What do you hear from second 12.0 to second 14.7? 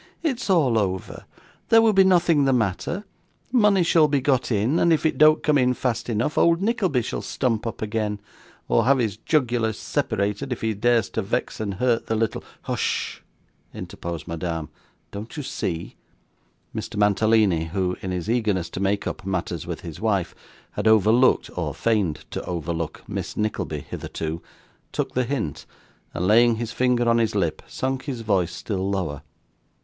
the little' 'Hush!' interposed Madame.